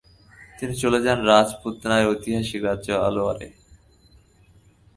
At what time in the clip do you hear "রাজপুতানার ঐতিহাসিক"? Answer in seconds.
1.25-2.61